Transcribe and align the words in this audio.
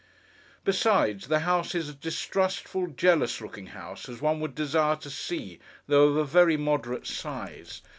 Besides, 0.63 1.27
the 1.27 1.41
house 1.41 1.75
is 1.75 1.87
a 1.87 1.93
distrustful, 1.93 2.87
jealous 2.87 3.39
looking 3.39 3.67
house 3.67 4.09
as 4.09 4.19
one 4.19 4.39
would 4.39 4.55
desire 4.55 4.95
to 4.95 5.11
see, 5.11 5.59
though 5.85 6.07
of 6.07 6.15
a 6.17 6.25
very 6.25 6.57
moderate 6.57 7.05
size. 7.05 7.83